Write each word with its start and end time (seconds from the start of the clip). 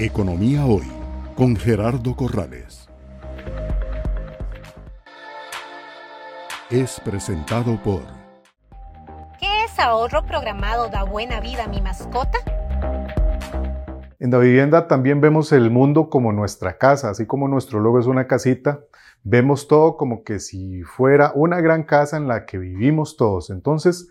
Economía 0.00 0.64
Hoy 0.64 0.86
con 1.34 1.56
Gerardo 1.56 2.14
Corrales. 2.14 2.88
Es 6.70 7.00
presentado 7.00 7.82
por... 7.82 8.02
¿Qué 9.40 9.64
es 9.64 9.76
ahorro 9.80 10.24
programado 10.24 10.88
da 10.88 11.02
buena 11.02 11.40
vida 11.40 11.64
a 11.64 11.66
mi 11.66 11.80
mascota? 11.80 12.38
En 14.20 14.30
la 14.30 14.38
vivienda 14.38 14.86
también 14.86 15.20
vemos 15.20 15.50
el 15.50 15.68
mundo 15.68 16.08
como 16.10 16.32
nuestra 16.32 16.78
casa, 16.78 17.10
así 17.10 17.26
como 17.26 17.48
nuestro 17.48 17.80
logo 17.80 17.98
es 17.98 18.06
una 18.06 18.28
casita, 18.28 18.78
vemos 19.24 19.66
todo 19.66 19.96
como 19.96 20.22
que 20.22 20.38
si 20.38 20.84
fuera 20.84 21.32
una 21.34 21.60
gran 21.60 21.82
casa 21.82 22.18
en 22.18 22.28
la 22.28 22.46
que 22.46 22.58
vivimos 22.58 23.16
todos. 23.16 23.50
Entonces, 23.50 24.08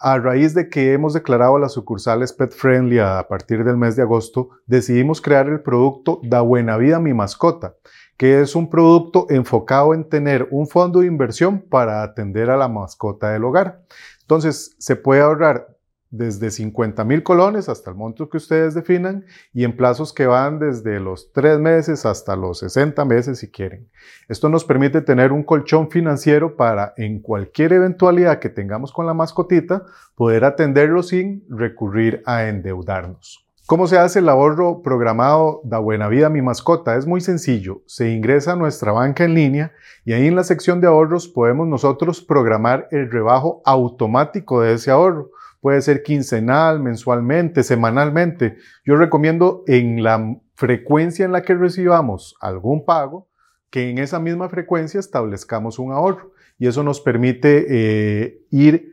a 0.00 0.18
raíz 0.18 0.54
de 0.54 0.70
que 0.70 0.94
hemos 0.94 1.12
declarado 1.12 1.58
las 1.58 1.74
sucursales 1.74 2.32
Pet 2.32 2.52
Friendly 2.52 2.98
a 2.98 3.26
partir 3.28 3.64
del 3.64 3.76
mes 3.76 3.96
de 3.96 4.02
agosto, 4.02 4.48
decidimos 4.66 5.20
crear 5.20 5.46
el 5.48 5.60
producto 5.60 6.20
Da 6.22 6.40
Buena 6.40 6.78
Vida 6.78 6.98
Mi 6.98 7.12
Mascota, 7.12 7.74
que 8.16 8.40
es 8.40 8.56
un 8.56 8.70
producto 8.70 9.26
enfocado 9.28 9.92
en 9.92 10.08
tener 10.08 10.48
un 10.50 10.66
fondo 10.66 11.00
de 11.00 11.06
inversión 11.06 11.60
para 11.60 12.02
atender 12.02 12.48
a 12.48 12.56
la 12.56 12.68
mascota 12.68 13.30
del 13.30 13.44
hogar. 13.44 13.82
Entonces, 14.22 14.74
se 14.78 14.96
puede 14.96 15.20
ahorrar 15.20 15.68
desde 16.10 16.50
50 16.50 17.04
mil 17.04 17.22
colones 17.22 17.68
hasta 17.68 17.90
el 17.90 17.96
monto 17.96 18.28
que 18.28 18.36
ustedes 18.36 18.74
definan 18.74 19.24
y 19.52 19.64
en 19.64 19.76
plazos 19.76 20.12
que 20.12 20.26
van 20.26 20.58
desde 20.58 20.98
los 21.00 21.32
3 21.32 21.58
meses 21.58 22.04
hasta 22.04 22.36
los 22.36 22.58
60 22.58 23.04
meses 23.04 23.38
si 23.38 23.50
quieren. 23.50 23.88
Esto 24.28 24.48
nos 24.48 24.64
permite 24.64 25.00
tener 25.00 25.32
un 25.32 25.44
colchón 25.44 25.90
financiero 25.90 26.56
para 26.56 26.94
en 26.96 27.20
cualquier 27.20 27.72
eventualidad 27.72 28.40
que 28.40 28.48
tengamos 28.48 28.92
con 28.92 29.06
la 29.06 29.14
mascotita 29.14 29.84
poder 30.14 30.44
atenderlo 30.44 31.02
sin 31.02 31.44
recurrir 31.48 32.22
a 32.26 32.48
endeudarnos. 32.48 33.49
¿Cómo 33.70 33.86
se 33.86 33.98
hace 33.98 34.18
el 34.18 34.28
ahorro 34.28 34.82
programado 34.82 35.60
da 35.62 35.78
Buena 35.78 36.08
Vida 36.08 36.28
Mi 36.28 36.42
Mascota? 36.42 36.96
Es 36.96 37.06
muy 37.06 37.20
sencillo. 37.20 37.84
Se 37.86 38.10
ingresa 38.10 38.54
a 38.54 38.56
nuestra 38.56 38.90
banca 38.90 39.22
en 39.22 39.34
línea 39.34 39.72
y 40.04 40.12
ahí 40.12 40.26
en 40.26 40.34
la 40.34 40.42
sección 40.42 40.80
de 40.80 40.88
ahorros 40.88 41.28
podemos 41.28 41.68
nosotros 41.68 42.20
programar 42.20 42.88
el 42.90 43.08
rebajo 43.08 43.62
automático 43.64 44.60
de 44.60 44.72
ese 44.72 44.90
ahorro 44.90 45.30
puede 45.60 45.82
ser 45.82 46.02
quincenal, 46.02 46.80
mensualmente, 46.80 47.62
semanalmente. 47.62 48.56
Yo 48.84 48.96
recomiendo 48.96 49.62
en 49.68 50.02
la 50.02 50.36
frecuencia 50.54 51.24
en 51.24 51.30
la 51.30 51.42
que 51.42 51.54
recibamos 51.54 52.34
algún 52.40 52.84
pago, 52.84 53.28
que 53.70 53.88
en 53.88 53.98
esa 53.98 54.18
misma 54.18 54.48
frecuencia 54.48 54.98
establezcamos 54.98 55.78
un 55.78 55.92
ahorro. 55.92 56.32
Y 56.58 56.66
eso 56.66 56.82
nos 56.82 57.00
permite 57.00 57.66
eh, 57.68 58.42
ir 58.50 58.90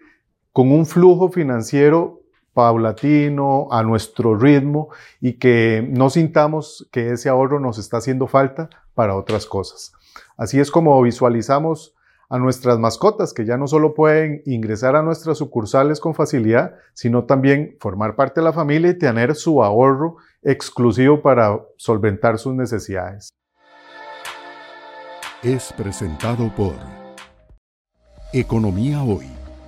con 0.52 0.72
un 0.72 0.86
flujo 0.86 1.30
financiero 1.30 2.22
paulatino, 2.58 3.68
a 3.70 3.84
nuestro 3.84 4.36
ritmo 4.36 4.90
y 5.22 5.34
que 5.34 5.88
no 5.88 6.10
sintamos 6.10 6.90
que 6.92 7.12
ese 7.12 7.30
ahorro 7.30 7.60
nos 7.60 7.78
está 7.78 7.98
haciendo 7.98 8.26
falta 8.26 8.68
para 8.96 9.16
otras 9.16 9.46
cosas. 9.46 9.94
Así 10.38 10.60
es 10.60 10.72
como 10.72 11.00
visualizamos 11.04 11.94
a 12.30 12.40
nuestras 12.40 12.80
mascotas, 12.80 13.32
que 13.32 13.46
ya 13.46 13.58
no 13.58 13.68
solo 13.68 13.94
pueden 13.94 14.42
ingresar 14.48 14.96
a 14.96 15.04
nuestras 15.04 15.38
sucursales 15.38 16.00
con 16.00 16.16
facilidad, 16.16 16.74
sino 16.96 17.26
también 17.26 17.78
formar 17.80 18.16
parte 18.16 18.42
de 18.42 18.46
la 18.46 18.54
familia 18.54 18.90
y 18.90 18.98
tener 18.98 19.36
su 19.36 19.64
ahorro 19.64 20.16
exclusivo 20.42 21.22
para 21.22 21.62
solventar 21.76 22.40
sus 22.40 22.56
necesidades. 22.56 23.30
Es 25.44 25.72
presentado 25.74 26.52
por 26.56 26.74
Economía 28.34 29.04
Hoy, 29.04 29.28